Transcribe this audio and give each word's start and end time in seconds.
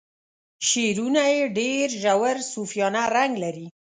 شعرونه 0.67 1.23
یې 1.33 1.43
ډیر 1.57 1.87
ژور 2.01 2.37
صوفیانه 2.53 3.01
رنګ 3.15 3.33
لري. 3.43 3.67